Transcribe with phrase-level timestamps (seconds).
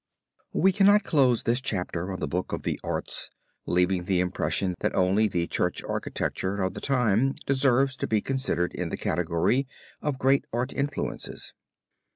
[0.53, 3.29] ]We cannot close this chapter on the Book of the Arts
[3.67, 8.73] leaving the impression that only the Church Architecture of the time deserves to be considered
[8.73, 9.67] in the category
[10.01, 11.53] of, great art influences.